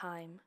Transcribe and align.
time, 0.00 0.40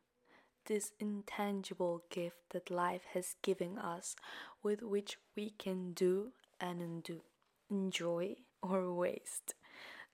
this 0.66 0.93
intangible 1.00 2.03
gift 2.09 2.38
that 2.51 2.71
life 2.71 3.03
has 3.13 3.35
given 3.43 3.77
us, 3.77 4.16
with 4.64 4.82
which 4.82 5.17
we 5.35 5.51
can 5.51 5.93
do 5.93 6.32
and 6.59 6.82
undo, 6.82 7.22
enjoy 7.69 8.36
or 8.61 8.91
waste. 8.93 9.54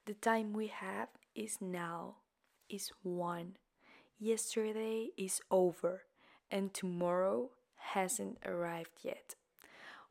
The 0.05 0.15
time 0.15 0.51
we 0.51 0.67
have 0.67 1.09
is 1.35 1.59
now, 1.61 2.15
is 2.69 2.91
one. 3.01 3.55
Yesterday 4.19 5.09
is 5.15 5.39
over, 5.49 6.01
and 6.51 6.73
tomorrow 6.73 7.51
hasn't 7.93 8.39
arrived 8.45 9.03
yet. 9.03 9.35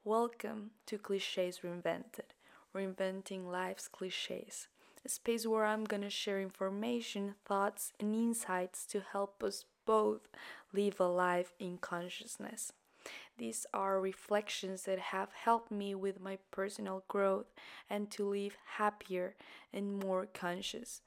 Welcome 0.05 0.71
to 0.87 0.97
Clichés 0.97 1.61
Reinvented, 1.61 2.33
reinventing 2.75 3.45
life's 3.51 3.91
clichés 3.95 4.69
a 5.05 5.09
space 5.09 5.47
where 5.47 5.65
I'm 5.65 5.85
gonna 5.85 6.11
share 6.11 6.41
information, 6.41 7.35
thoughts, 7.45 7.93
and 8.01 8.15
insights 8.15 8.87
to 8.87 9.01
help 9.01 9.43
us 9.43 9.65
both 9.87 10.29
live 10.73 11.01
a 11.01 11.05
life 11.05 11.53
in 11.59 11.79
consciousness. 11.79 12.73
These 13.39 13.67
are 13.73 14.01
reflections 14.01 14.83
that 14.83 14.99
have 14.99 15.33
helped 15.33 15.71
me 15.71 15.95
with 15.95 16.21
my 16.21 16.39
personal 16.51 17.05
growth 17.09 17.47
and 17.89 18.11
to 18.11 18.29
live 18.29 18.57
happier 18.77 19.37
and 19.73 19.99
more 19.99 20.27
conscious. 20.27 21.01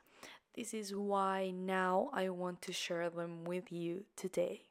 This 0.55 0.73
is 0.73 0.95
why 0.95 1.51
now 1.51 2.09
I 2.13 2.29
want 2.29 2.61
to 2.63 2.73
share 2.73 3.09
them 3.09 3.43
with 3.43 3.71
you 3.71 4.05
today. 4.15 4.70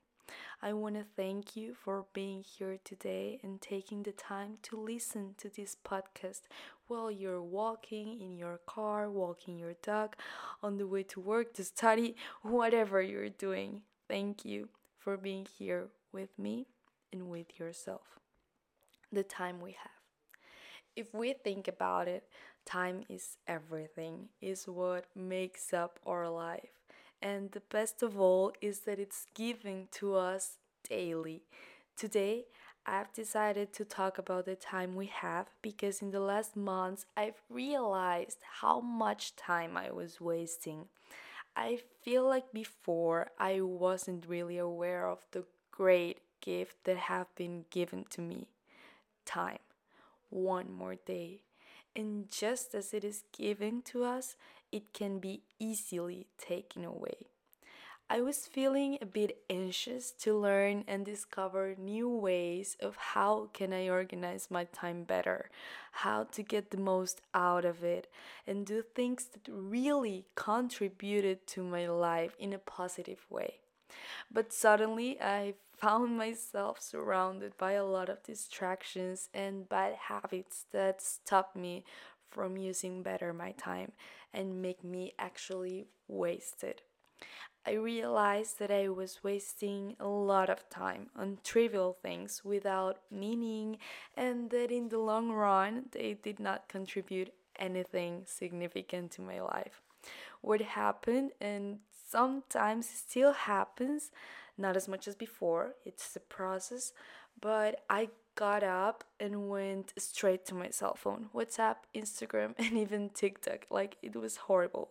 I 0.62 0.72
want 0.72 0.96
to 0.96 1.04
thank 1.16 1.56
you 1.56 1.74
for 1.74 2.06
being 2.12 2.42
here 2.42 2.78
today 2.84 3.38
and 3.42 3.60
taking 3.60 4.02
the 4.02 4.12
time 4.12 4.58
to 4.62 4.76
listen 4.76 5.34
to 5.38 5.48
this 5.48 5.76
podcast 5.84 6.42
while 6.86 7.10
you're 7.10 7.42
walking 7.42 8.20
in 8.20 8.36
your 8.36 8.60
car, 8.66 9.10
walking 9.10 9.58
your 9.58 9.74
dog, 9.82 10.16
on 10.62 10.78
the 10.78 10.86
way 10.86 11.02
to 11.04 11.20
work, 11.20 11.54
to 11.54 11.64
study, 11.64 12.16
whatever 12.42 13.00
you're 13.00 13.28
doing. 13.28 13.82
Thank 14.08 14.44
you 14.44 14.68
for 14.98 15.16
being 15.16 15.46
here 15.58 15.88
with 16.12 16.38
me 16.38 16.66
and 17.12 17.28
with 17.28 17.58
yourself. 17.58 18.18
The 19.12 19.22
time 19.22 19.60
we 19.60 19.72
have. 19.72 20.00
If 20.96 21.14
we 21.14 21.32
think 21.32 21.68
about 21.68 22.08
it, 22.08 22.28
time 22.64 23.04
is 23.08 23.36
everything, 23.46 24.28
is 24.40 24.66
what 24.66 25.06
makes 25.14 25.72
up 25.72 25.98
our 26.06 26.28
life. 26.28 26.79
And 27.22 27.52
the 27.52 27.60
best 27.60 28.02
of 28.02 28.18
all 28.18 28.52
is 28.60 28.80
that 28.80 28.98
it's 28.98 29.26
given 29.34 29.88
to 29.92 30.14
us 30.16 30.56
daily. 30.88 31.42
Today, 31.96 32.46
I've 32.86 33.12
decided 33.12 33.74
to 33.74 33.84
talk 33.84 34.16
about 34.16 34.46
the 34.46 34.56
time 34.56 34.94
we 34.94 35.06
have 35.06 35.48
because 35.60 36.00
in 36.00 36.10
the 36.12 36.20
last 36.20 36.56
months 36.56 37.04
I've 37.16 37.42
realized 37.50 38.38
how 38.60 38.80
much 38.80 39.36
time 39.36 39.76
I 39.76 39.90
was 39.90 40.20
wasting. 40.20 40.86
I 41.54 41.80
feel 42.02 42.24
like 42.26 42.52
before 42.52 43.30
I 43.38 43.60
wasn't 43.60 44.26
really 44.26 44.56
aware 44.56 45.06
of 45.06 45.18
the 45.32 45.44
great 45.70 46.20
gift 46.40 46.84
that 46.84 46.96
have 46.96 47.34
been 47.34 47.66
given 47.70 48.06
to 48.10 48.22
me. 48.22 48.48
Time. 49.26 49.58
One 50.30 50.72
more 50.72 50.94
day. 50.94 51.42
And 51.94 52.30
just 52.30 52.74
as 52.74 52.94
it 52.94 53.04
is 53.04 53.24
given 53.36 53.82
to 53.82 54.04
us, 54.04 54.36
it 54.72 54.92
can 54.92 55.18
be 55.18 55.42
easily 55.58 56.26
taken 56.38 56.84
away. 56.84 57.26
I 58.12 58.22
was 58.22 58.48
feeling 58.48 58.98
a 59.00 59.06
bit 59.06 59.38
anxious 59.48 60.10
to 60.22 60.36
learn 60.36 60.82
and 60.88 61.06
discover 61.06 61.76
new 61.78 62.08
ways 62.08 62.76
of 62.80 62.96
how 62.96 63.50
can 63.52 63.72
I 63.72 63.88
organize 63.88 64.48
my 64.50 64.64
time 64.64 65.04
better, 65.04 65.48
how 65.92 66.24
to 66.32 66.42
get 66.42 66.72
the 66.72 66.76
most 66.76 67.20
out 67.34 67.64
of 67.64 67.84
it 67.84 68.08
and 68.48 68.66
do 68.66 68.82
things 68.82 69.26
that 69.26 69.48
really 69.48 70.24
contributed 70.34 71.46
to 71.48 71.62
my 71.62 71.86
life 71.86 72.34
in 72.36 72.52
a 72.52 72.58
positive 72.58 73.24
way. 73.30 73.60
But 74.28 74.52
suddenly 74.52 75.20
I 75.20 75.54
found 75.76 76.18
myself 76.18 76.80
surrounded 76.80 77.56
by 77.56 77.72
a 77.72 77.84
lot 77.84 78.08
of 78.08 78.24
distractions 78.24 79.28
and 79.32 79.68
bad 79.68 79.94
habits 80.08 80.64
that 80.72 81.00
stopped 81.00 81.54
me 81.54 81.84
from 82.30 82.56
using 82.56 83.02
better 83.02 83.32
my 83.32 83.52
time 83.52 83.92
and 84.32 84.62
make 84.62 84.82
me 84.84 85.12
actually 85.18 85.88
waste 86.08 86.62
it. 86.64 86.82
I 87.66 87.72
realized 87.72 88.58
that 88.58 88.70
I 88.70 88.88
was 88.88 89.22
wasting 89.22 89.94
a 90.00 90.08
lot 90.08 90.48
of 90.48 90.68
time 90.70 91.10
on 91.14 91.38
trivial 91.44 91.92
things 91.92 92.42
without 92.42 93.00
meaning, 93.10 93.76
and 94.16 94.48
that 94.50 94.70
in 94.70 94.88
the 94.88 94.98
long 94.98 95.30
run, 95.30 95.84
they 95.92 96.14
did 96.14 96.40
not 96.40 96.68
contribute 96.68 97.32
anything 97.58 98.22
significant 98.24 99.10
to 99.12 99.20
my 99.20 99.40
life. 99.40 99.82
What 100.40 100.62
happened, 100.62 101.32
and 101.40 101.80
sometimes 102.08 102.88
still 102.88 103.32
happens, 103.32 104.10
not 104.56 104.74
as 104.76 104.88
much 104.88 105.06
as 105.06 105.14
before, 105.14 105.74
it's 105.84 106.16
a 106.16 106.20
process, 106.20 106.94
but 107.38 107.84
I 107.90 108.08
got 108.46 108.62
up 108.62 109.04
and 109.24 109.48
went 109.48 109.92
straight 109.98 110.42
to 110.46 110.54
my 110.62 110.70
cell 110.70 110.96
phone 111.02 111.22
WhatsApp, 111.34 111.78
Instagram, 112.02 112.50
and 112.64 112.72
even 112.84 113.10
TikTok. 113.10 113.60
Like, 113.70 113.92
it 114.02 114.14
was 114.16 114.34
horrible 114.48 114.86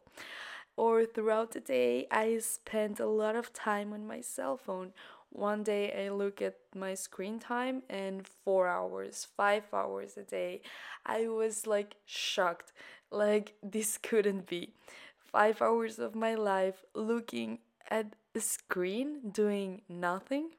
or 0.79 1.05
throughout 1.05 1.51
the 1.51 1.59
day, 1.59 2.07
I 2.09 2.37
spent 2.39 3.01
a 3.01 3.05
lot 3.05 3.35
of 3.35 3.51
time 3.51 3.91
on 3.91 4.07
my 4.07 4.21
cell 4.21 4.55
phone. 4.55 4.93
One 5.29 5.61
day 5.61 6.05
I 6.05 6.07
look 6.09 6.41
at 6.41 6.55
my 6.73 6.93
screen 6.93 7.37
time 7.37 7.83
and 7.89 8.25
four 8.25 8.65
hours, 8.69 9.27
five 9.35 9.65
hours 9.73 10.15
a 10.15 10.23
day. 10.23 10.61
I 11.05 11.27
was 11.27 11.67
like 11.67 11.95
shocked. 12.05 12.71
Like, 13.11 13.55
this 13.61 13.97
couldn't 14.09 14.47
be. 14.47 14.73
Five 15.19 15.61
hours 15.61 15.99
of 15.99 16.15
my 16.15 16.35
life 16.35 16.85
looking 16.95 17.59
at 17.91 18.15
a 18.33 18.39
screen 18.39 19.31
doing 19.31 19.81
nothing. 19.89 20.51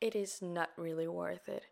It 0.00 0.14
is 0.14 0.40
not 0.40 0.70
really 0.76 1.08
worth 1.08 1.48
it. 1.48 1.64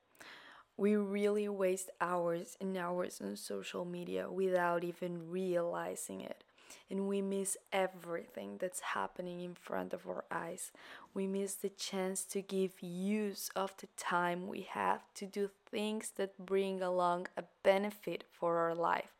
We 0.78 0.96
really 0.96 1.48
waste 1.48 1.90
hours 2.00 2.56
and 2.60 2.74
hours 2.76 3.20
on 3.20 3.36
social 3.36 3.84
media 3.84 4.30
without 4.30 4.82
even 4.82 5.30
realizing 5.30 6.22
it 6.22 6.42
and 6.90 7.06
we 7.08 7.20
miss 7.20 7.56
everything 7.72 8.56
that's 8.58 8.80
happening 8.80 9.40
in 9.40 9.54
front 9.54 9.92
of 9.92 10.06
our 10.06 10.24
eyes. 10.30 10.72
We 11.14 11.26
miss 11.26 11.54
the 11.54 11.68
chance 11.68 12.24
to 12.26 12.42
give 12.42 12.82
use 12.82 13.50
of 13.54 13.74
the 13.78 13.88
time 13.96 14.46
we 14.46 14.62
have 14.62 15.02
to 15.14 15.26
do 15.26 15.50
things 15.70 16.12
that 16.16 16.44
bring 16.44 16.80
along 16.82 17.28
a 17.36 17.44
benefit 17.62 18.24
for 18.30 18.58
our 18.58 18.74
life. 18.74 19.16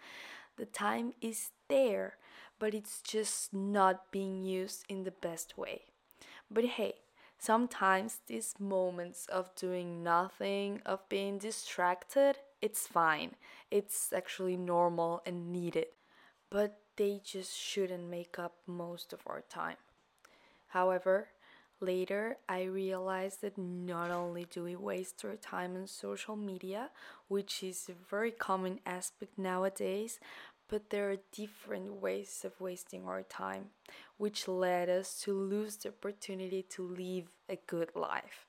The 0.57 0.67
time 0.67 1.13
is 1.21 1.51
there, 1.69 2.17
but 2.59 2.75
it's 2.75 3.01
just 3.03 3.53
not 3.53 4.11
being 4.11 4.43
used 4.43 4.85
in 4.89 5.05
the 5.05 5.11
best 5.11 5.57
way. 5.57 5.83
But 6.51 6.65
hey, 6.65 6.95
sometimes 7.39 8.21
these 8.27 8.55
moments 8.59 9.27
of 9.27 9.55
doing 9.55 10.03
nothing, 10.03 10.83
of 10.85 11.09
being 11.09 11.39
distracted, 11.39 12.37
it's 12.61 12.87
fine. 12.87 13.37
It's 13.71 14.13
actually 14.13 14.57
normal 14.57 15.23
and 15.25 15.53
needed. 15.53 15.87
But 16.51 16.81
they 16.97 17.21
just 17.25 17.57
shouldn't 17.57 18.11
make 18.11 18.39
up 18.39 18.55
most 18.67 19.13
of 19.13 19.21
our 19.27 19.43
time. 19.43 19.77
However, 20.69 21.29
later 21.81 22.39
I 22.49 22.65
realized 22.65 23.41
that 23.43 23.57
not 23.57 24.11
only 24.11 24.47
do 24.51 24.65
we 24.65 24.77
waste 24.77 25.25
our 25.25 25.37
time 25.37 25.77
on 25.77 25.87
social 25.87 26.37
media, 26.37 26.91
which 27.29 27.63
is 27.63 27.89
a 27.89 28.11
very 28.11 28.31
common 28.33 28.81
aspect 28.85 29.39
nowadays, 29.39 30.19
but 30.69 30.91
there 30.91 31.11
are 31.11 31.17
different 31.33 32.01
ways 32.01 32.43
of 32.45 32.61
wasting 32.61 33.07
our 33.07 33.23
time, 33.23 33.67
which 34.17 34.47
led 34.47 34.89
us 34.89 35.19
to 35.23 35.33
lose 35.33 35.77
the 35.77 35.89
opportunity 35.89 36.63
to 36.63 36.83
live 36.83 37.29
a 37.49 37.59
good 37.67 37.91
life. 37.95 38.47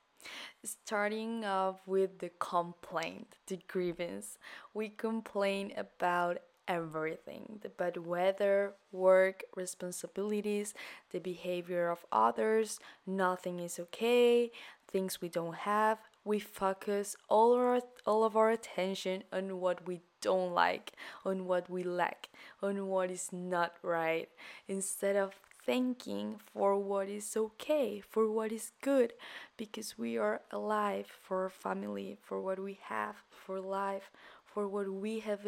Starting 0.62 1.44
off 1.44 1.80
with 1.86 2.18
the 2.18 2.30
complaint, 2.38 3.36
the 3.46 3.58
grievance, 3.66 4.38
we 4.74 4.90
complain 4.90 5.72
about 5.76 6.38
everything 6.68 7.58
the 7.62 7.68
bad 7.68 7.96
weather, 7.96 8.74
work, 8.92 9.42
responsibilities, 9.56 10.74
the 11.10 11.18
behavior 11.18 11.90
of 11.90 12.04
others, 12.12 12.78
nothing 13.06 13.58
is 13.58 13.78
okay, 13.80 14.52
things 14.86 15.20
we 15.20 15.28
don't 15.28 15.56
have. 15.56 15.98
We 16.30 16.38
focus 16.38 17.16
all 17.28 17.50
our 17.54 17.80
all 18.10 18.22
of 18.24 18.36
our 18.36 18.50
attention 18.58 19.24
on 19.32 19.46
what 19.64 19.78
we 19.88 19.96
don't 20.20 20.52
like, 20.64 20.92
on 21.30 21.36
what 21.50 21.68
we 21.74 21.82
lack, 21.82 22.28
on 22.62 22.86
what 22.92 23.10
is 23.10 23.26
not 23.32 23.72
right, 23.82 24.28
instead 24.68 25.16
of 25.16 25.30
thanking 25.66 26.26
for 26.52 26.70
what 26.90 27.08
is 27.08 27.36
okay, 27.36 28.00
for 28.12 28.24
what 28.30 28.50
is 28.52 28.72
good, 28.80 29.12
because 29.56 29.98
we 29.98 30.16
are 30.18 30.40
alive 30.50 31.08
for 31.24 31.36
our 31.44 31.50
family, 31.66 32.16
for 32.22 32.40
what 32.40 32.58
we 32.68 32.78
have, 32.94 33.16
for 33.30 33.60
life, 33.60 34.10
for 34.44 34.68
what 34.68 34.88
we 34.88 35.18
have 35.28 35.42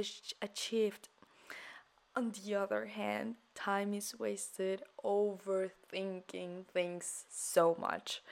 achieved 0.48 1.08
on 2.14 2.32
the 2.32 2.54
other 2.54 2.86
hand, 2.86 3.36
time 3.54 3.94
is 3.94 4.18
wasted 4.18 4.82
overthinking 5.04 6.66
things 6.66 7.24
so 7.30 7.76
much, 7.80 8.22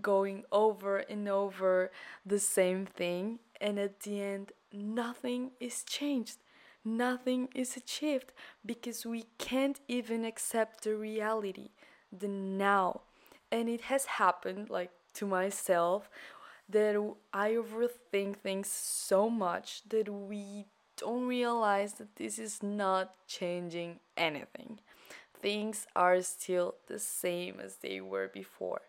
going 0.00 0.44
over 0.52 0.98
and 0.98 1.28
over 1.28 1.90
the 2.24 2.38
same 2.38 2.86
thing, 2.86 3.38
and 3.60 3.78
at 3.78 4.00
the 4.00 4.20
end, 4.20 4.52
nothing 4.72 5.52
is 5.60 5.82
changed. 5.84 6.38
Nothing 6.84 7.48
is 7.54 7.76
achieved 7.76 8.32
because 8.64 9.06
we 9.06 9.24
can't 9.38 9.80
even 9.88 10.24
accept 10.24 10.84
the 10.84 10.94
reality, 10.94 11.70
the 12.12 12.28
now, 12.28 13.02
And 13.50 13.68
it 13.68 13.82
has 13.82 14.04
happened 14.06 14.68
like 14.70 14.90
to 15.14 15.26
myself 15.26 16.10
that 16.68 16.96
I 17.32 17.52
overthink 17.52 18.38
things 18.38 18.68
so 18.68 19.30
much 19.30 19.82
that 19.88 20.08
we 20.08 20.66
don't 20.96 21.26
realize 21.26 21.94
that 21.94 22.16
this 22.16 22.38
is 22.38 22.62
not 22.62 23.14
changing 23.26 24.00
anything. 24.16 24.80
Things 25.40 25.86
are 25.94 26.22
still 26.22 26.76
the 26.86 26.98
same 26.98 27.60
as 27.60 27.76
they 27.76 28.00
were 28.00 28.28
before. 28.28 28.82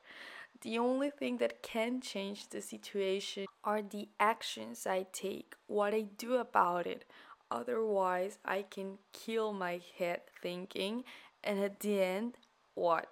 The 0.61 0.77
only 0.77 1.09
thing 1.09 1.37
that 1.37 1.61
can 1.61 2.01
change 2.01 2.49
the 2.49 2.61
situation 2.61 3.45
are 3.63 3.81
the 3.81 4.07
actions 4.19 4.87
I 4.87 5.05
take, 5.11 5.53
what 5.67 5.93
I 5.93 6.01
do 6.01 6.35
about 6.35 6.87
it. 6.87 7.05
Otherwise, 7.51 8.39
I 8.45 8.63
can 8.63 8.97
kill 9.13 9.53
my 9.53 9.81
head 9.97 10.21
thinking, 10.41 11.03
and 11.43 11.59
at 11.59 11.81
the 11.81 12.01
end, 12.01 12.37
what? 12.73 13.07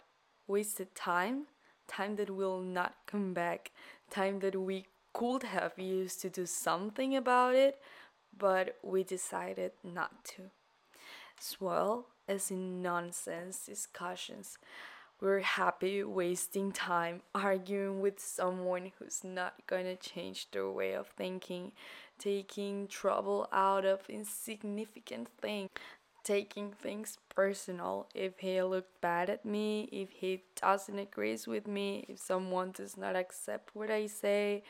Wasted 0.48 0.96
time? 0.96 1.48
Time 1.88 2.16
that 2.16 2.30
will 2.30 2.62
not 2.62 2.96
come 3.06 3.34
back, 3.34 3.72
time 4.10 4.40
that 4.40 4.56
we 4.56 4.88
could 5.14 5.44
have 5.44 5.78
used 5.78 6.22
to 6.22 6.30
do 6.30 6.46
something 6.46 7.16
about 7.16 7.56
it, 7.56 7.80
but 8.38 8.78
we 8.84 9.04
decided 9.04 9.72
not 9.84 10.24
to. 10.26 10.44
As 11.40 11.58
well 11.60 12.08
as 12.28 12.52
in 12.52 12.82
nonsense 12.82 13.66
discussions. 13.66 14.58
We're 15.22 15.40
happy 15.40 16.04
wasting 16.04 16.72
time 16.72 17.22
arguing 17.34 18.02
with 18.02 18.20
someone 18.20 18.92
who's 19.00 19.24
not 19.24 19.54
gonna 19.68 19.96
change 19.96 20.52
their 20.52 20.70
way 20.70 20.94
of 20.94 21.08
thinking, 21.08 21.72
taking 22.20 22.88
trouble 22.88 23.48
out 23.52 23.86
of 23.86 24.10
insignificant 24.10 25.30
things, 25.42 25.70
taking 26.24 26.72
things 26.72 27.18
personal. 27.34 28.08
If 28.14 28.40
he 28.40 28.62
looked 28.64 29.00
bad 29.00 29.30
at 29.30 29.46
me, 29.46 29.88
if 29.92 30.10
he 30.12 30.44
doesn't 30.60 31.00
agree 31.00 31.38
with 31.48 31.68
me, 31.68 32.06
if 32.10 32.20
someone 32.20 32.72
does 32.72 32.98
not 32.98 33.16
accept 33.16 33.76
what 33.76 33.90
I 33.90 34.08
say, 34.08 34.64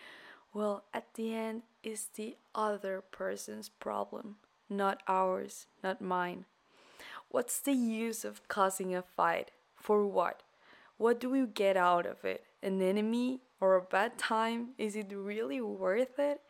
well, 0.54 0.84
at 0.94 1.14
the 1.16 1.34
end, 1.34 1.64
it's 1.84 2.06
the 2.06 2.38
other 2.54 3.02
person's 3.02 3.70
problem, 3.70 4.36
not 4.70 5.02
ours, 5.08 5.66
not 5.84 6.02
mine. 6.02 6.46
What's 7.30 7.60
the 7.60 7.74
use 7.74 8.24
of 8.24 8.48
causing 8.48 8.96
a 8.96 9.02
fight? 9.02 9.52
For 9.76 10.06
what? 10.06 10.44
What 10.98 11.20
do 11.20 11.30
we 11.30 11.46
get 11.48 11.76
out 11.76 12.06
of 12.06 12.24
it? 12.24 12.46
An 12.62 12.82
enemy 12.82 13.42
or 13.60 13.76
a 13.76 13.82
bad 13.82 14.18
time? 14.18 14.70
Is 14.78 14.96
it 14.96 15.12
really 15.12 15.60
worth 15.60 16.20
it? 16.20 16.42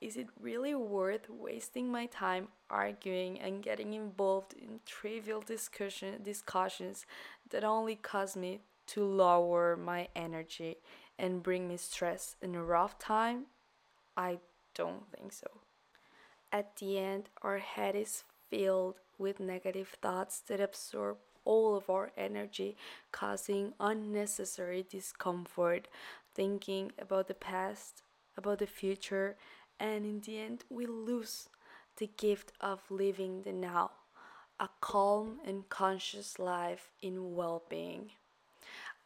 Is 0.00 0.16
it 0.16 0.28
really 0.40 0.74
worth 0.74 1.28
wasting 1.28 1.92
my 1.92 2.06
time 2.06 2.48
arguing 2.70 3.38
and 3.38 3.62
getting 3.62 3.92
involved 3.92 4.54
in 4.54 4.80
trivial 4.86 5.42
discussion 5.42 6.22
discussions 6.22 7.04
that 7.50 7.64
only 7.64 7.96
cause 7.96 8.34
me 8.34 8.60
to 8.86 9.04
lower 9.04 9.76
my 9.76 10.08
energy 10.16 10.78
and 11.20 11.42
bring 11.42 11.68
me 11.68 11.76
stress 11.76 12.34
in 12.40 12.54
a 12.54 12.64
rough 12.64 12.98
time? 12.98 13.46
I 14.16 14.38
don't 14.74 15.04
think 15.12 15.32
so. 15.32 15.46
At 16.50 16.76
the 16.76 16.98
end, 16.98 17.28
our 17.42 17.58
head 17.58 17.94
is 17.94 18.24
filled 18.48 18.96
with 19.18 19.38
negative 19.38 19.94
thoughts 20.00 20.40
that 20.48 20.60
absorb 20.60 21.18
all 21.44 21.76
of 21.76 21.88
our 21.90 22.10
energy, 22.16 22.76
causing 23.12 23.74
unnecessary 23.78 24.84
discomfort, 24.88 25.88
thinking 26.34 26.92
about 26.98 27.28
the 27.28 27.34
past, 27.34 28.02
about 28.36 28.58
the 28.58 28.66
future, 28.66 29.36
and 29.78 30.04
in 30.04 30.20
the 30.20 30.38
end, 30.38 30.64
we 30.70 30.86
lose 30.86 31.48
the 31.96 32.10
gift 32.16 32.52
of 32.60 32.80
living 32.90 33.42
the 33.42 33.52
now, 33.52 33.90
a 34.58 34.68
calm 34.80 35.38
and 35.46 35.68
conscious 35.68 36.38
life 36.38 36.90
in 37.02 37.34
well 37.34 37.62
being. 37.68 38.10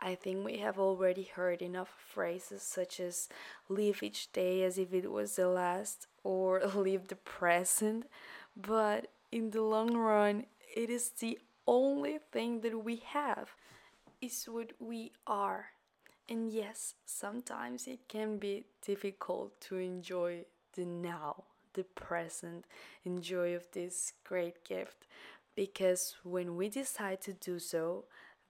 I 0.00 0.14
think 0.14 0.44
we 0.44 0.58
have 0.58 0.78
already 0.78 1.24
heard 1.24 1.62
enough 1.62 1.88
phrases 2.12 2.62
such 2.62 3.00
as 3.00 3.28
live 3.68 4.02
each 4.02 4.32
day 4.32 4.62
as 4.62 4.78
if 4.78 4.92
it 4.92 5.10
was 5.10 5.36
the 5.36 5.48
last 5.48 6.06
or 6.22 6.60
live 6.74 7.08
the 7.08 7.16
present, 7.16 8.06
but 8.56 9.08
in 9.32 9.50
the 9.50 9.62
long 9.62 9.96
run, 9.96 10.46
it 10.74 10.90
is 10.90 11.10
the 11.10 11.38
only 11.66 12.18
thing 12.32 12.60
that 12.60 12.84
we 12.84 12.96
have 12.96 13.50
is 14.20 14.44
what 14.48 14.72
we 14.78 15.12
are. 15.26 15.66
And 16.28 16.50
yes, 16.50 16.94
sometimes 17.04 17.86
it 17.86 18.08
can 18.08 18.38
be 18.38 18.64
difficult 18.84 19.60
to 19.62 19.76
enjoy 19.76 20.44
the 20.74 20.84
now, 20.84 21.44
the 21.74 21.84
present, 21.84 22.64
enjoy 23.04 23.54
of 23.54 23.70
this 23.72 24.12
great 24.24 24.64
gift 24.64 25.06
because 25.54 26.16
when 26.24 26.56
we 26.56 26.68
decide 26.68 27.20
to 27.22 27.32
do 27.32 27.58
so, 27.58 28.04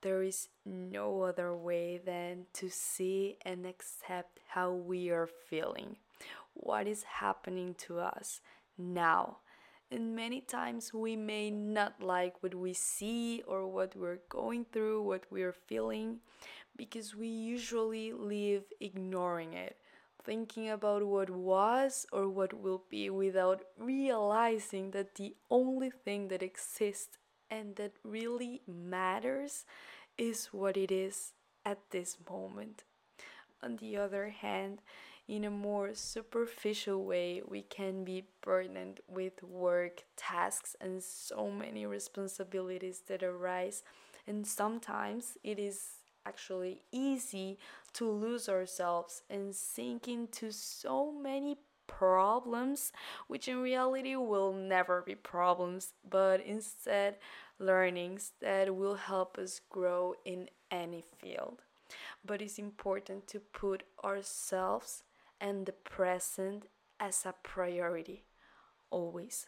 there 0.05 0.23
is 0.23 0.49
no 0.67 1.23
other 1.23 1.57
way 1.57 1.99
than 1.99 2.45
to 2.53 2.69
see 2.69 3.39
and 3.43 3.65
accept 3.65 4.39
how 4.49 4.71
we 4.71 5.09
are 5.11 5.27
feeling, 5.27 5.97
what 6.53 6.87
is 6.87 7.03
happening 7.03 7.75
to 7.87 7.99
us 7.99 8.43
now? 8.77 9.39
And 9.91 10.15
many 10.15 10.43
times 10.43 10.93
we 10.93 11.17
may 11.17 11.51
not 11.51 12.03
like 12.03 12.43
what 12.43 12.55
we 12.55 12.75
see 12.75 13.43
or 13.47 13.67
what 13.67 13.97
we're 13.97 14.21
going 14.29 14.67
through, 14.73 15.03
what 15.03 15.25
we're 15.31 15.55
feeling, 15.55 16.19
because 16.77 17.17
we 17.17 17.29
usually 17.29 18.13
live 18.13 18.65
ignoring 18.81 19.55
it, 19.55 19.79
thinking 20.23 20.69
about 20.69 21.03
what 21.03 21.31
was 21.31 22.07
or 22.13 22.29
what 22.29 22.53
will 22.53 22.83
be 22.91 23.09
without 23.09 23.63
realizing 23.79 24.91
that 24.91 25.15
the 25.15 25.35
only 25.51 25.91
thing 25.91 26.29
that 26.29 26.43
exists 26.43 27.17
and 27.55 27.77
that 27.77 27.93
really 28.03 28.61
matters 28.67 29.65
is 30.19 30.47
what 30.47 30.77
it 30.77 30.91
is 30.91 31.33
at 31.65 31.79
this 31.91 32.19
moment. 32.29 32.83
On 33.63 33.77
the 33.77 33.97
other 33.97 34.29
hand, 34.29 34.81
in 35.27 35.45
a 35.45 35.51
more 35.51 35.95
superficial 35.95 37.05
way, 37.05 37.43
we 37.47 37.63
can 37.63 38.05
be 38.05 38.25
burdened 38.43 39.01
with 39.09 39.43
work, 39.43 40.03
tasks, 40.17 40.77
and 40.81 41.03
so 41.03 41.51
many 41.51 41.87
responsibilities 41.87 43.03
that 43.07 43.23
arise. 43.23 43.83
And 44.27 44.47
sometimes 44.47 45.39
it 45.43 45.59
is 45.59 45.81
actually 46.27 46.83
easy 46.93 47.59
to 47.95 48.11
lose 48.11 48.49
ourselves 48.49 49.23
and 49.31 49.55
sink 49.55 50.09
into 50.09 50.51
so 50.51 51.13
many 51.13 51.57
problems, 51.87 52.93
which 53.27 53.49
in 53.49 53.59
reality 53.59 54.17
will 54.17 54.53
never 54.53 55.03
be 55.03 55.15
problems, 55.15 55.93
but 56.09 56.41
instead 56.41 57.17
learnings 57.59 58.33
that 58.41 58.75
will 58.75 58.97
help 58.97 59.39
us 59.39 59.61
grow 59.71 60.15
in 60.25 60.49
any 60.71 61.03
field. 61.19 61.63
But 62.25 62.43
it's 62.43 62.59
important 62.59 63.27
to 63.29 63.41
put 63.41 63.85
ourselves 64.03 65.03
and 65.41 65.67
the 65.67 65.73
present 65.73 66.67
as 66.99 67.25
a 67.27 67.35
priority, 67.43 68.25
always. 68.91 69.47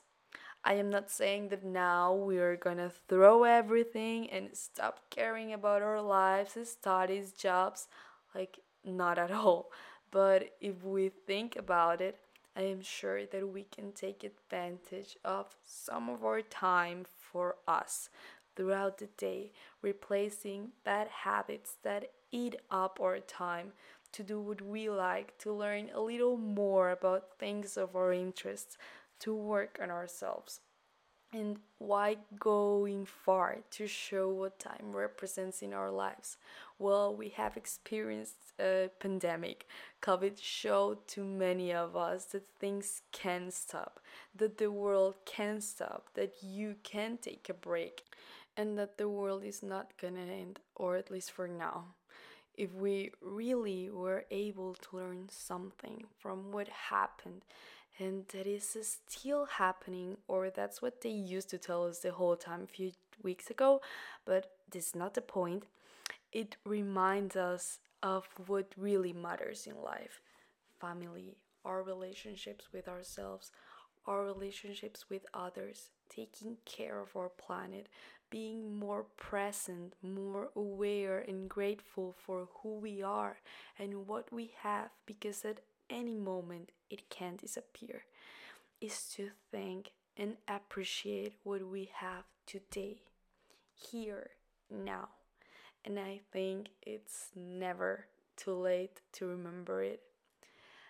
I 0.64 0.74
am 0.74 0.90
not 0.90 1.10
saying 1.10 1.48
that 1.50 1.64
now 1.64 2.12
we 2.12 2.38
are 2.38 2.56
gonna 2.56 2.90
throw 3.08 3.44
everything 3.44 4.28
and 4.30 4.56
stop 4.56 5.10
caring 5.10 5.52
about 5.52 5.80
our 5.80 6.02
lives, 6.02 6.56
studies, 6.68 7.32
jobs. 7.32 7.86
Like, 8.34 8.58
not 8.84 9.18
at 9.18 9.30
all. 9.30 9.70
But 10.16 10.56
if 10.62 10.82
we 10.82 11.10
think 11.10 11.56
about 11.56 12.00
it, 12.00 12.18
I 12.56 12.62
am 12.62 12.80
sure 12.80 13.26
that 13.26 13.52
we 13.52 13.64
can 13.64 13.92
take 13.92 14.24
advantage 14.24 15.18
of 15.22 15.54
some 15.66 16.08
of 16.08 16.24
our 16.24 16.40
time 16.40 17.04
for 17.04 17.56
us 17.68 18.08
throughout 18.54 18.96
the 18.96 19.10
day, 19.18 19.52
replacing 19.82 20.72
bad 20.84 21.08
habits 21.08 21.76
that 21.82 22.12
eat 22.32 22.56
up 22.70 22.98
our 22.98 23.18
time 23.18 23.74
to 24.12 24.22
do 24.22 24.40
what 24.40 24.62
we 24.62 24.88
like, 24.88 25.36
to 25.40 25.52
learn 25.52 25.90
a 25.94 26.00
little 26.00 26.38
more 26.38 26.92
about 26.92 27.38
things 27.38 27.76
of 27.76 27.94
our 27.94 28.14
interests, 28.14 28.78
to 29.18 29.34
work 29.34 29.78
on 29.82 29.90
ourselves. 29.90 30.60
And 31.32 31.58
why 31.78 32.18
going 32.38 33.04
far 33.04 33.58
to 33.72 33.86
show 33.86 34.28
what 34.30 34.58
time 34.58 34.92
represents 34.92 35.60
in 35.60 35.74
our 35.74 35.90
lives? 35.90 36.38
Well, 36.78 37.14
we 37.14 37.28
have 37.30 37.56
experienced 37.56 38.54
a 38.58 38.90
pandemic. 39.00 39.66
COVID 40.00 40.38
showed 40.40 41.06
to 41.08 41.24
many 41.24 41.72
of 41.74 41.94
us 41.96 42.26
that 42.26 42.48
things 42.58 43.02
can 43.12 43.50
stop, 43.50 44.00
that 44.34 44.56
the 44.56 44.70
world 44.70 45.16
can 45.26 45.60
stop, 45.60 46.08
that 46.14 46.34
you 46.42 46.76
can 46.82 47.18
take 47.18 47.48
a 47.50 47.54
break, 47.54 48.04
and 48.56 48.78
that 48.78 48.96
the 48.96 49.08
world 49.08 49.44
is 49.44 49.62
not 49.62 49.92
gonna 50.00 50.20
end, 50.20 50.60
or 50.74 50.96
at 50.96 51.10
least 51.10 51.32
for 51.32 51.48
now 51.48 51.96
if 52.56 52.72
we 52.74 53.10
really 53.20 53.90
were 53.90 54.24
able 54.30 54.74
to 54.74 54.96
learn 54.96 55.28
something 55.28 56.04
from 56.18 56.52
what 56.52 56.68
happened 56.68 57.42
and 57.98 58.26
that 58.28 58.46
is 58.46 58.76
still 59.06 59.46
happening 59.46 60.16
or 60.28 60.50
that's 60.50 60.82
what 60.82 61.00
they 61.00 61.10
used 61.10 61.48
to 61.50 61.58
tell 61.58 61.86
us 61.86 62.00
the 62.00 62.12
whole 62.12 62.36
time 62.36 62.62
a 62.62 62.66
few 62.66 62.92
weeks 63.22 63.50
ago 63.50 63.80
but 64.24 64.50
this 64.70 64.88
is 64.88 64.94
not 64.96 65.14
the 65.14 65.20
point. 65.20 65.64
It 66.32 66.56
reminds 66.64 67.36
us 67.36 67.78
of 68.02 68.26
what 68.46 68.72
really 68.76 69.12
matters 69.12 69.66
in 69.66 69.80
life. 69.80 70.20
Family 70.80 71.36
our 71.64 71.82
relationships 71.82 72.66
with 72.72 72.86
ourselves 72.88 73.50
our 74.06 74.24
relationships 74.24 75.06
with 75.10 75.26
others 75.34 75.90
taking 76.08 76.56
care 76.64 77.00
of 77.00 77.16
our 77.16 77.28
planet 77.28 77.88
being 78.28 78.76
more 78.76 79.04
present, 79.16 79.94
more 80.02 80.48
aware, 80.56 81.20
and 81.20 81.48
grateful 81.48 82.12
for 82.24 82.48
who 82.56 82.74
we 82.74 83.00
are 83.00 83.38
and 83.78 84.06
what 84.08 84.32
we 84.32 84.50
have 84.62 84.90
because 85.06 85.44
at 85.44 85.60
any 85.90 86.14
moment 86.14 86.70
it 86.90 87.08
can 87.10 87.36
disappear, 87.36 88.04
is 88.80 89.08
to 89.14 89.30
thank 89.50 89.90
and 90.16 90.36
appreciate 90.48 91.34
what 91.42 91.66
we 91.66 91.90
have 91.94 92.24
today, 92.46 93.02
here, 93.74 94.30
now. 94.70 95.08
And 95.84 95.98
I 95.98 96.20
think 96.32 96.68
it's 96.82 97.28
never 97.34 98.06
too 98.36 98.54
late 98.54 99.00
to 99.12 99.26
remember 99.26 99.82
it. 99.82 100.00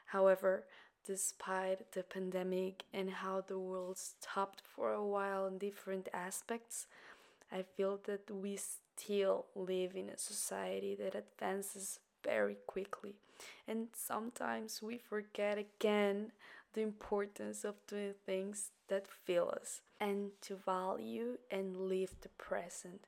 However, 0.07 0.65
despite 1.05 1.93
the 1.93 2.03
pandemic 2.03 2.85
and 2.93 3.11
how 3.11 3.41
the 3.41 3.59
world 3.59 3.99
stopped 3.99 4.61
for 4.61 4.93
a 4.93 5.05
while 5.05 5.47
in 5.47 5.59
different 5.59 6.09
aspects, 6.13 6.87
I 7.53 7.63
feel 7.63 8.01
that 8.05 8.31
we 8.31 8.57
still 8.57 9.47
live 9.55 9.95
in 9.95 10.09
a 10.09 10.19
society 10.19 10.97
that 10.97 11.15
advances 11.15 12.01
very 12.25 12.57
quickly. 12.67 13.15
And 13.67 13.89
sometimes 13.95 14.83
we 14.83 14.99
forget 14.99 15.59
again 15.59 16.33
the 16.75 16.83
importance 16.83 17.65
of 17.65 17.75
doing 17.87 18.15
things 18.25 18.71
that 18.89 19.07
fill 19.09 19.51
us 19.51 19.81
and 20.01 20.31
to 20.43 20.57
value 20.57 21.39
and 21.51 21.89
live 21.89 22.15
the 22.21 22.29
present 22.31 23.07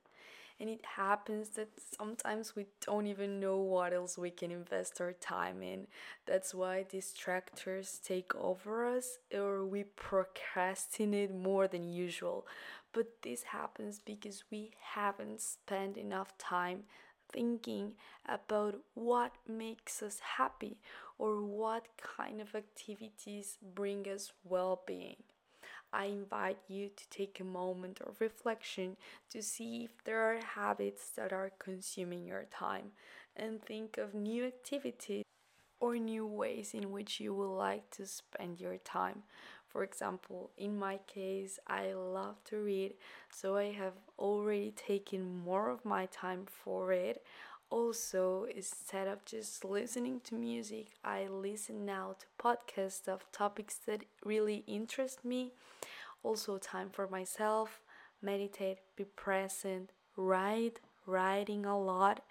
and 0.59 0.69
it 0.69 0.85
happens 0.97 1.49
that 1.49 1.69
sometimes 1.97 2.55
we 2.55 2.65
don't 2.85 3.07
even 3.07 3.39
know 3.39 3.57
what 3.57 3.93
else 3.93 4.17
we 4.17 4.29
can 4.29 4.51
invest 4.51 4.99
our 4.99 5.13
time 5.13 5.63
in. 5.63 5.87
That's 6.25 6.53
why 6.53 6.85
distractors 6.91 8.01
take 8.03 8.35
over 8.35 8.85
us 8.85 9.19
or 9.33 9.65
we 9.65 9.83
procrastinate 9.83 11.33
more 11.33 11.67
than 11.69 11.87
usual. 11.87 12.45
But 12.91 13.21
this 13.21 13.43
happens 13.43 14.01
because 14.03 14.43
we 14.51 14.71
haven't 14.81 15.39
spent 15.39 15.95
enough 15.95 16.37
time 16.37 16.83
thinking 17.31 17.93
about 18.27 18.75
what 18.93 19.33
makes 19.47 20.01
us 20.01 20.19
happy 20.37 20.77
or 21.17 21.41
what 21.41 21.85
kind 21.97 22.41
of 22.41 22.55
activities 22.55 23.57
bring 23.75 24.07
us 24.07 24.31
well 24.43 24.81
being. 24.85 25.17
I 25.91 26.05
invite 26.05 26.59
you 26.67 26.89
to 26.95 27.09
take 27.09 27.39
a 27.39 27.43
moment 27.43 27.99
of 28.01 28.21
reflection 28.21 28.95
to 29.31 29.41
see 29.41 29.85
if 29.85 30.03
there 30.03 30.21
are 30.21 30.39
habits 30.39 31.09
that 31.15 31.33
are 31.33 31.51
consuming 31.57 32.25
your 32.25 32.45
time 32.51 32.91
and 33.35 33.61
think 33.61 33.97
of 33.97 34.13
new 34.13 34.45
activities 34.45 35.23
or 35.79 35.95
new 35.95 36.27
ways 36.27 36.73
in 36.73 36.91
which 36.91 37.19
you 37.19 37.33
would 37.33 37.55
like 37.55 37.89
to 37.91 38.05
spend 38.05 38.59
your 38.59 38.77
time. 38.77 39.23
For 39.69 39.83
example, 39.83 40.49
in 40.57 40.77
my 40.79 40.99
case, 41.07 41.59
I 41.67 41.93
love 41.93 42.43
to 42.45 42.57
read, 42.57 42.95
so 43.31 43.55
I 43.55 43.71
have 43.71 43.93
already 44.17 44.71
taken 44.71 45.39
more 45.43 45.69
of 45.69 45.85
my 45.85 46.07
time 46.07 46.45
for 46.47 46.91
it. 46.91 47.23
Also 47.71 48.47
instead 48.55 49.07
of 49.07 49.23
just 49.25 49.63
listening 49.63 50.19
to 50.21 50.33
music 50.33 50.87
i 51.05 51.27
listen 51.27 51.85
now 51.85 52.15
to 52.19 52.25
podcasts 52.43 53.07
of 53.07 53.31
topics 53.31 53.75
that 53.85 54.05
really 54.25 54.63
interest 54.67 55.23
me. 55.23 55.51
Also 56.23 56.57
time 56.57 56.89
for 56.91 57.07
myself 57.07 57.81
meditate 58.21 58.79
be 58.95 59.03
present 59.05 59.91
write 60.17 60.79
writing 61.05 61.65
a 61.65 61.79
lot. 61.79 62.21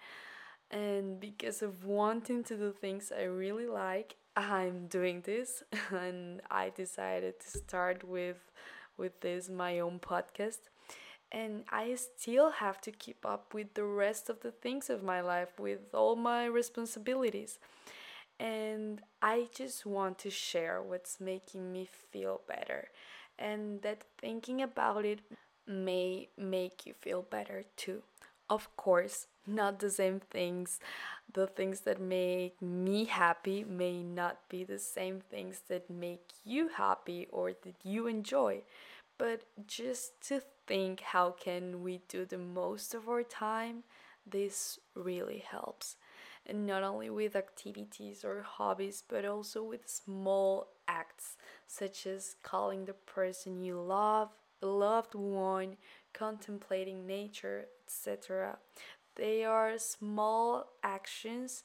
And 0.71 1.19
because 1.19 1.61
of 1.61 1.85
wanting 1.85 2.43
to 2.45 2.55
do 2.57 2.71
things 2.73 3.11
i 3.17 3.23
really 3.23 3.67
like 3.67 4.15
i'm 4.39 4.87
doing 4.87 5.21
this 5.21 5.63
and 5.91 6.41
i 6.49 6.69
decided 6.69 7.39
to 7.39 7.49
start 7.49 8.03
with 8.03 8.51
with 8.97 9.19
this 9.21 9.49
my 9.49 9.79
own 9.79 9.99
podcast 9.99 10.69
and 11.31 11.63
I 11.71 11.95
still 11.95 12.51
have 12.51 12.81
to 12.81 12.91
keep 12.91 13.25
up 13.25 13.53
with 13.53 13.73
the 13.75 13.83
rest 13.85 14.29
of 14.29 14.41
the 14.41 14.51
things 14.51 14.89
of 14.89 15.03
my 15.03 15.21
life, 15.21 15.59
with 15.59 15.93
all 15.93 16.15
my 16.15 16.45
responsibilities. 16.45 17.59
And 18.39 19.01
I 19.21 19.47
just 19.53 19.85
want 19.85 20.17
to 20.19 20.29
share 20.29 20.81
what's 20.81 21.19
making 21.19 21.71
me 21.71 21.87
feel 22.11 22.41
better, 22.47 22.89
and 23.37 23.81
that 23.81 24.03
thinking 24.17 24.61
about 24.61 25.05
it 25.05 25.19
may 25.67 26.29
make 26.37 26.85
you 26.85 26.93
feel 26.93 27.21
better 27.21 27.63
too. 27.75 28.03
Of 28.49 28.75
course, 28.77 29.27
not 29.49 29.79
the 29.79 29.89
same 29.89 30.19
things. 30.19 30.79
The 31.33 31.47
things 31.47 31.81
that 31.81 31.99
make 32.01 32.61
me 32.61 33.05
happy 33.05 33.63
may 33.63 34.01
not 34.01 34.49
be 34.49 34.63
the 34.63 34.79
same 34.79 35.21
things 35.21 35.61
that 35.67 35.89
make 35.89 36.31
you 36.43 36.69
happy 36.69 37.27
or 37.31 37.51
that 37.63 37.75
you 37.83 38.07
enjoy. 38.07 38.63
But 39.17 39.41
just 39.67 40.21
to 40.29 40.41
think 40.65 41.01
how 41.01 41.31
can 41.31 41.83
we 41.83 42.01
do 42.07 42.25
the 42.25 42.37
most 42.37 42.93
of 42.93 43.09
our 43.09 43.23
time 43.23 43.83
this 44.25 44.79
really 44.95 45.39
helps. 45.39 45.97
And 46.45 46.65
not 46.65 46.83
only 46.83 47.09
with 47.09 47.35
activities 47.35 48.23
or 48.23 48.41
hobbies 48.41 49.03
but 49.07 49.25
also 49.25 49.61
with 49.61 49.87
small 49.87 50.67
acts 50.87 51.37
such 51.67 52.07
as 52.07 52.35
calling 52.41 52.85
the 52.85 52.93
person 52.93 53.63
you 53.63 53.79
love 53.79 54.29
loved 54.61 55.15
one 55.15 55.77
contemplating 56.13 57.05
nature 57.05 57.65
etc 57.85 58.57
they 59.15 59.43
are 59.43 59.77
small 59.77 60.67
actions 60.83 61.63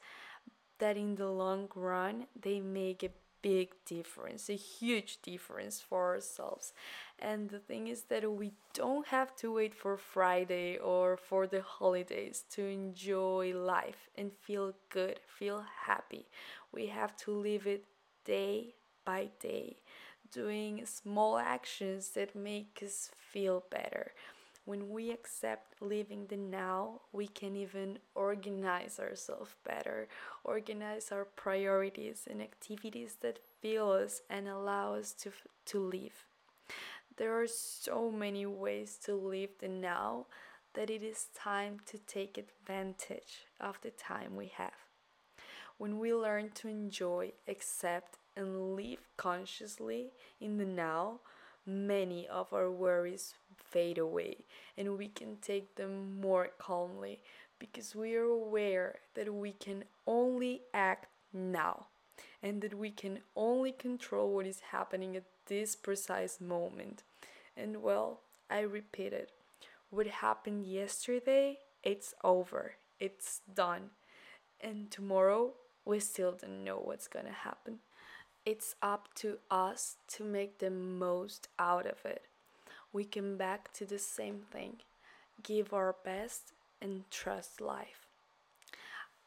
that 0.78 0.96
in 0.96 1.14
the 1.16 1.28
long 1.28 1.68
run 1.74 2.26
they 2.40 2.60
make 2.60 3.02
a 3.02 3.10
big 3.42 3.74
difference, 3.84 4.48
a 4.48 4.54
huge 4.56 5.20
difference 5.22 5.80
for 5.80 6.14
ourselves. 6.14 6.72
And 7.18 7.50
the 7.50 7.58
thing 7.58 7.88
is 7.88 8.04
that 8.04 8.30
we 8.30 8.52
don't 8.72 9.06
have 9.08 9.36
to 9.36 9.52
wait 9.52 9.74
for 9.74 9.96
Friday 9.98 10.78
or 10.78 11.16
for 11.18 11.46
the 11.46 11.60
holidays 11.60 12.44
to 12.52 12.64
enjoy 12.64 13.52
life 13.54 14.08
and 14.16 14.32
feel 14.32 14.72
good, 14.88 15.20
feel 15.26 15.64
happy. 15.86 16.26
We 16.72 16.86
have 16.86 17.16
to 17.18 17.32
live 17.32 17.66
it 17.66 17.84
day 18.24 18.74
by 19.04 19.28
day, 19.40 19.76
doing 20.32 20.86
small 20.86 21.36
actions 21.38 22.10
that 22.10 22.34
make 22.34 22.80
us 22.82 23.10
feel 23.32 23.64
better 23.70 24.12
when 24.64 24.90
we 24.90 25.10
accept 25.10 25.80
living 25.82 26.26
the 26.26 26.36
now, 26.36 27.00
we 27.12 27.26
can 27.26 27.54
even 27.54 27.98
organize 28.14 28.98
ourselves 28.98 29.54
better, 29.64 30.08
organize 30.42 31.12
our 31.12 31.24
priorities 31.24 32.26
and 32.30 32.40
activities 32.40 33.16
that 33.20 33.38
fill 33.60 33.92
us 33.92 34.22
and 34.30 34.48
allow 34.48 34.94
us 34.94 35.12
to, 35.12 35.30
to 35.66 35.78
live. 35.78 36.24
There 37.16 37.38
are 37.38 37.46
so 37.46 38.10
many 38.10 38.46
ways 38.46 38.98
to 39.04 39.14
live 39.14 39.50
the 39.60 39.68
now 39.68 40.26
that 40.72 40.90
it 40.90 41.02
is 41.02 41.26
time 41.34 41.78
to 41.86 41.98
take 41.98 42.38
advantage 42.38 43.46
of 43.60 43.78
the 43.82 43.90
time 43.90 44.34
we 44.34 44.50
have. 44.56 44.72
When 45.78 45.98
we 45.98 46.14
learn 46.14 46.50
to 46.56 46.68
enjoy, 46.68 47.32
accept, 47.46 48.18
and 48.36 48.74
live 48.74 49.08
consciously 49.16 50.12
in 50.40 50.56
the 50.56 50.64
now, 50.64 51.20
many 51.66 52.26
of 52.28 52.52
our 52.52 52.70
worries 52.70 53.34
fade 53.56 53.98
away 53.98 54.36
and 54.76 54.98
we 54.98 55.08
can 55.08 55.36
take 55.40 55.74
them 55.76 56.20
more 56.20 56.50
calmly 56.58 57.20
because 57.58 57.94
we 57.94 58.14
are 58.14 58.24
aware 58.24 58.96
that 59.14 59.32
we 59.32 59.52
can 59.52 59.84
only 60.06 60.62
act 60.72 61.06
now 61.32 61.86
and 62.42 62.60
that 62.60 62.74
we 62.74 62.90
can 62.90 63.20
only 63.34 63.72
control 63.72 64.30
what 64.34 64.46
is 64.46 64.60
happening 64.70 65.16
at 65.16 65.24
this 65.46 65.74
precise 65.74 66.40
moment. 66.40 67.02
And 67.56 67.82
well, 67.82 68.20
I 68.50 68.60
repeat 68.60 69.12
it 69.12 69.30
what 69.90 70.06
happened 70.08 70.66
yesterday, 70.66 71.58
it's 71.82 72.14
over, 72.24 72.74
it's 72.98 73.40
done. 73.54 73.90
And 74.60 74.90
tomorrow, 74.90 75.52
we 75.84 76.00
still 76.00 76.32
don't 76.32 76.64
know 76.64 76.78
what's 76.78 77.06
gonna 77.06 77.32
happen. 77.32 77.78
It's 78.46 78.74
up 78.82 79.08
to 79.16 79.38
us 79.50 79.96
to 80.08 80.24
make 80.24 80.58
the 80.58 80.70
most 80.70 81.48
out 81.58 81.86
of 81.86 82.04
it. 82.04 82.24
We 82.92 83.04
come 83.04 83.38
back 83.38 83.72
to 83.74 83.86
the 83.86 83.98
same 83.98 84.40
thing 84.50 84.76
give 85.42 85.72
our 85.72 85.96
best 86.04 86.52
and 86.80 87.10
trust 87.10 87.60
life. 87.60 88.06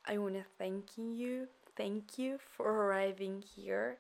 I 0.06 0.18
want 0.20 0.36
to 0.36 0.44
thank 0.58 0.98
you, 0.98 1.48
thank 1.76 2.18
you 2.18 2.38
for 2.56 2.72
arriving 2.72 3.44
here 3.56 3.98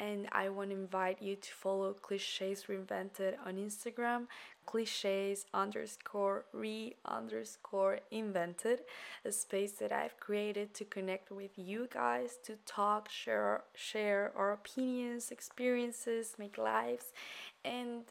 and 0.00 0.28
I 0.32 0.48
want 0.48 0.70
to 0.70 0.76
invite 0.76 1.20
you 1.20 1.36
to 1.36 1.52
follow 1.52 1.92
Cliches 1.92 2.64
Reinvented 2.64 3.34
on 3.44 3.56
Instagram, 3.56 4.26
cliches 4.64 5.44
underscore 5.52 6.46
re 6.52 6.94
underscore 7.04 8.00
invented, 8.10 8.80
a 9.26 9.30
space 9.30 9.72
that 9.72 9.92
I've 9.92 10.18
created 10.18 10.72
to 10.74 10.84
connect 10.86 11.30
with 11.30 11.50
you 11.56 11.86
guys, 11.92 12.38
to 12.44 12.54
talk, 12.64 13.10
share, 13.10 13.64
share 13.74 14.32
our 14.34 14.52
opinions, 14.52 15.30
experiences, 15.30 16.34
make 16.38 16.56
lives, 16.56 17.12
and 17.62 18.04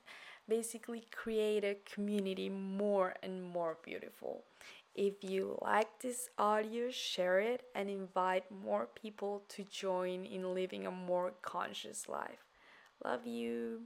basically 0.47 1.05
create 1.11 1.63
a 1.63 1.77
community 1.91 2.49
more 2.49 3.15
and 3.23 3.43
more 3.43 3.77
beautiful. 3.83 4.43
If 4.95 5.23
you 5.23 5.57
like 5.61 5.99
this 6.01 6.29
audio, 6.37 6.91
share 6.91 7.39
it 7.39 7.63
and 7.73 7.89
invite 7.89 8.51
more 8.51 8.87
people 8.87 9.43
to 9.49 9.63
join 9.63 10.25
in 10.25 10.53
living 10.53 10.85
a 10.85 10.91
more 10.91 11.33
conscious 11.41 12.07
life. 12.09 12.45
Love 13.03 13.25
you. 13.25 13.83